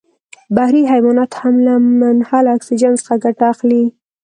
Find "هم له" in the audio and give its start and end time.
1.41-1.73